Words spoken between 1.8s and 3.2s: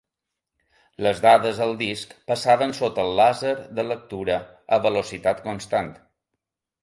disc passaven sota el